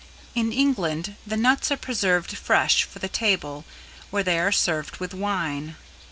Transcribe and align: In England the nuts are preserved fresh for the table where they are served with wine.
In 0.33 0.51
England 0.51 1.15
the 1.27 1.37
nuts 1.37 1.69
are 1.71 1.77
preserved 1.77 2.35
fresh 2.35 2.81
for 2.85 2.97
the 2.97 3.07
table 3.07 3.65
where 4.09 4.23
they 4.23 4.39
are 4.39 4.51
served 4.51 4.97
with 4.97 5.13
wine. 5.13 5.75